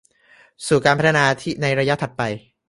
[0.67, 1.25] สู่การพัฒนา
[1.61, 2.21] ในระยะถัดไป